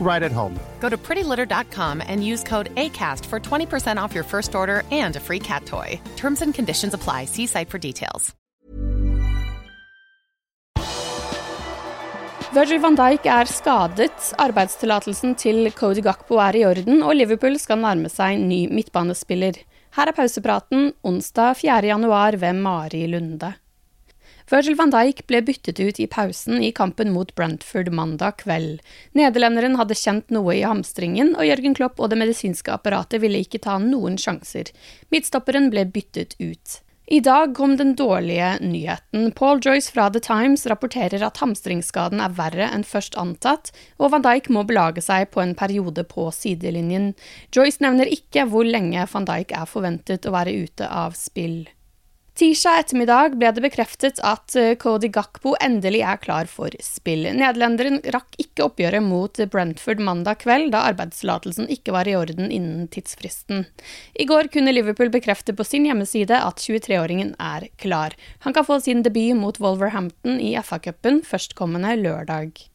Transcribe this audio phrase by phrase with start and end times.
[0.00, 0.58] right at home.
[0.80, 5.20] Go to prettylitter.com and use code ACAST for 20% off your first order and a
[5.20, 6.00] free cat toy.
[6.16, 7.26] Terms and conditions apply.
[7.26, 8.34] See site for details.
[12.48, 17.76] Virgil van Dijk er skadet, arbeidstillatelsen til Cody Gakpo er i orden, og Liverpool skal
[17.82, 19.60] nærme seg ny midtbanespiller.
[19.98, 23.52] Her er pausepraten onsdag 4.1 ved Mari Lunde.
[24.48, 28.80] Virgil van Dijk ble byttet ut i pausen i kampen mot Brentford mandag kveld.
[29.12, 33.60] Nederlenderen hadde kjent noe i hamstringen, og Jørgen Klopp og det medisinske apparatet ville ikke
[33.68, 34.72] ta noen sjanser.
[35.12, 36.80] Midtstopperen ble byttet ut.
[37.12, 39.30] I dag kom den dårlige nyheten.
[39.36, 43.68] Paul Joyce fra The Times rapporterer at hamstringsskaden er verre enn først antatt,
[44.00, 47.14] og van Dijk må belage seg på en periode på sidelinjen.
[47.52, 51.66] Joyce nevner ikke hvor lenge van Dijk er forventet å være ute av spill.
[52.38, 57.24] Tirsdag ettermiddag ble det bekreftet at eh, Cody Gakpo endelig er klar for spill.
[57.34, 62.86] Nederlenderen rakk ikke oppgjøret mot Brentford mandag kveld, da arbeidstillatelsen ikke var i orden innen
[62.94, 63.66] tidsfristen.
[64.14, 68.14] I går kunne Liverpool bekrefte på sin hjemmeside at 23-åringen er klar.
[68.46, 72.68] Han kan få sin debut mot Wolverhampton i FA-cupen førstkommende lørdag.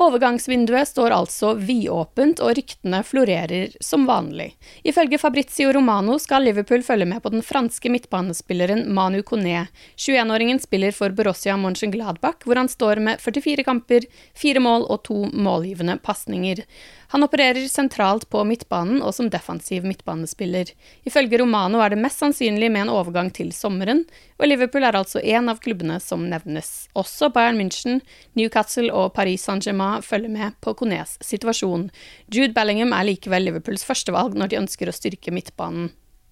[0.00, 4.54] Overgangsvinduet står altså vidåpent, og ryktene florerer som vanlig.
[4.80, 9.66] Ifølge Fabrizio Romano skal Liverpool følge med på den franske midtbanespilleren Manu Coné.
[10.00, 15.26] 21-åringen spiller for Borussia Mönchengladbach, hvor han står med 44 kamper, fire mål og to
[15.36, 16.64] målgivende pasninger.
[17.12, 20.70] Han opererer sentralt på midtbanen og som defensiv midtbanespiller.
[21.04, 24.04] Ifølge Romano er det mest sannsynlig med en overgang til sommeren,
[24.38, 26.86] og Liverpool er altså en av klubbene som nevnes.
[26.94, 27.98] Også Bayern München,
[28.38, 31.88] Newcastle og Paris Saint-Germain følger med på Conés situasjon.
[32.32, 35.90] Jude Bellingham er likevel Liverpools førstevalg når de ønsker å styrke midtbanen.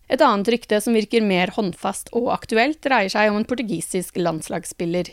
[0.09, 5.11] Et annet rykte som virker mer håndfast og aktuelt, dreier seg om en portugisisk landslagsspiller.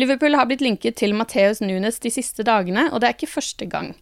[0.00, 3.68] Liverpool har blitt linket til Mateus Nunes de siste dagene, og det er ikke første
[3.68, 3.92] gang.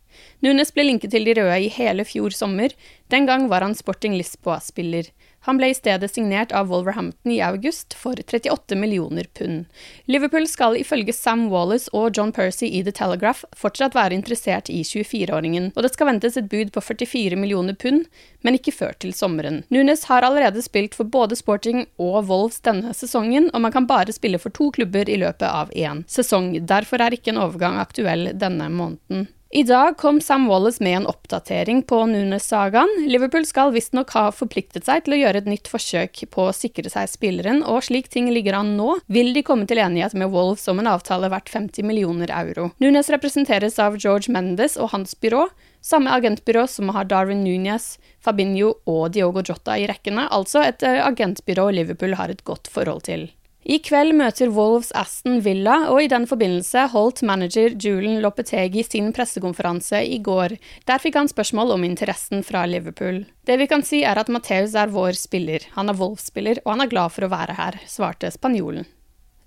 [0.46, 2.70] Nunes ble linket til de røde i hele fjor sommer,
[3.10, 5.10] den gang var han Sporting Lisboa-spiller.
[5.46, 9.64] Han ble i stedet signert av Wolverhampton i august for 38 millioner pund.
[10.10, 14.80] Liverpool skal ifølge Sam Wallace og John Percy i The Telegraph fortsatt være interessert i
[14.82, 18.08] 24-åringen, og det skal ventes et bud på 44 millioner pund,
[18.42, 19.62] men ikke før til sommeren.
[19.70, 24.14] Nunes har allerede spilt for både Sporting og Wolves denne sesongen, og man kan bare
[24.16, 26.56] spille for to klubber i løpet av én sesong.
[26.66, 29.28] Derfor er ikke en overgang aktuell denne måneden.
[29.56, 32.90] I dag kom Sam Wallace med en oppdatering på Nunes-sagaen.
[33.08, 36.92] Liverpool skal visstnok ha forpliktet seg til å gjøre et nytt forsøk på å sikre
[36.92, 40.66] seg spilleren, og slik ting ligger an nå, vil de komme til enighet med Wolves
[40.68, 42.66] om en avtale verdt 50 millioner euro.
[42.84, 45.46] Nunes representeres av George Mendes og hans byrå,
[45.80, 51.00] samme agentbyrå som har Darwin Núñez, Fabinho og Diogo Jota i rekkene, altså et eh,
[51.00, 53.30] agentbyrå Liverpool har et godt forhold til.
[53.66, 59.08] I kveld møter Wolves Aston Villa, og i den forbindelse holdt manager Julen Lopetegi sin
[59.14, 60.54] pressekonferanse i går.
[60.86, 63.24] Der fikk han spørsmål om interessen fra Liverpool.
[63.42, 66.84] Det vi kan si er at Matheus er vår spiller, han er Wolves-spiller, og han
[66.84, 68.86] er glad for å være her, svarte spanjolen.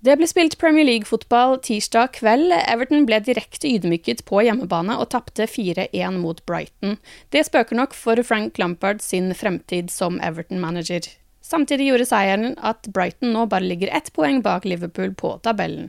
[0.04, 2.52] Det ble spilt Premier League-fotball tirsdag kveld.
[2.60, 6.98] Everton ble direkte ydmyket på hjemmebane og tapte 4-1 mot Brighton.
[7.32, 11.08] Det spøker nok for Frank Lampard sin fremtid som Everton-manager.
[11.50, 15.88] Samtidig gjorde seieren at Brighton nå bare ligger ett poeng bak Liverpool på tabellen.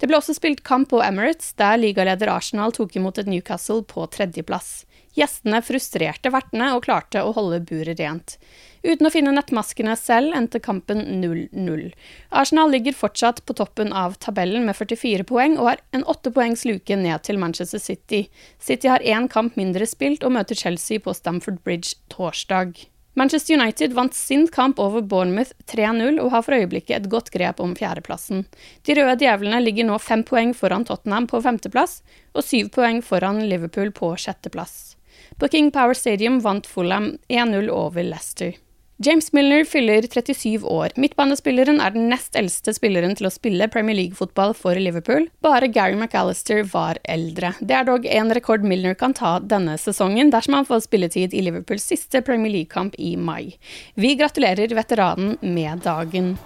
[0.00, 4.06] Det ble også spilt kamp på Emirates, der ligaleder Arsenal tok imot et Newcastle på
[4.10, 4.82] tredjeplass.
[5.14, 8.38] Gjestene frustrerte vertene og klarte å holde buret rent.
[8.82, 11.84] Uten å finne nettmaskene selv endte kampen 0-0.
[12.32, 16.96] Arsenal ligger fortsatt på toppen av tabellen med 44 poeng og har en åttepoengs luke
[16.96, 18.24] ned til Manchester City.
[18.58, 22.88] City har én kamp mindre spilt og møter Chelsea på Stamford Bridge torsdag.
[23.14, 27.60] Manchester United vant sin kamp over Bournemouth 3-0 og har for øyeblikket et godt grep
[27.60, 28.46] om fjerdeplassen.
[28.88, 32.00] De røde djevlene ligger nå fem poeng foran Tottenham på femteplass
[32.32, 34.96] og syv poeng foran Liverpool på sjetteplass.
[35.36, 38.56] På King Power Stadium vant Fulham 1-0 over Leicester.
[39.04, 40.92] James Milner fyller 37 år.
[41.00, 45.26] Midtbanespilleren er den nest eldste spilleren til å spille Premier League-fotball for Liverpool.
[45.42, 47.50] Bare Gary McAllister var eldre.
[47.58, 51.42] Det er dog en rekord Milner kan ta denne sesongen, dersom han får spilletid i
[51.48, 53.56] Liverpools siste Premier League-kamp i mai.
[53.98, 56.36] Vi gratulerer veteranen med dagen.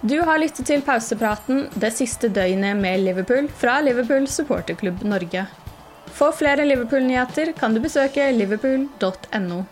[0.00, 5.44] Du har lyttet til pausepraten det siste døgnet med Liverpool fra Liverpool supporterklubb Norge.
[6.12, 9.64] For flere Liverpool-nyheter kan du besøke liverpool.no.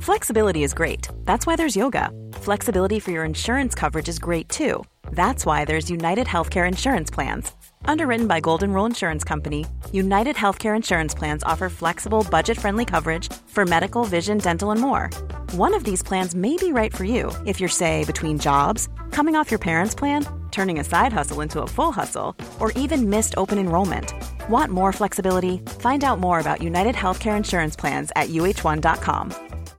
[0.00, 1.08] Flexibility is great.
[1.24, 2.10] That's why there's yoga.
[2.32, 4.82] Flexibility for your insurance coverage is great too.
[5.12, 7.52] That's why there's United Healthcare Insurance Plans.
[7.84, 13.32] Underwritten by Golden Rule Insurance Company, United Healthcare Insurance Plans offer flexible, budget friendly coverage
[13.46, 15.10] for medical, vision, dental, and more.
[15.52, 19.34] One of these plans may be right for you if you're, say, between jobs, coming
[19.34, 23.34] off your parents' plan, turning a side hustle into a full hustle, or even missed
[23.36, 24.14] open enrollment.
[24.48, 25.58] Want more flexibility?
[25.80, 29.34] Find out more about United Healthcare Insurance Plans at uh1.com.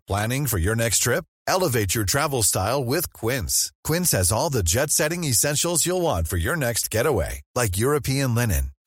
[0.07, 1.23] Planning for your next trip?
[1.47, 3.71] Elevate your travel style with Quince.
[3.85, 8.35] Quince has all the jet setting essentials you'll want for your next getaway, like European
[8.35, 8.71] linen,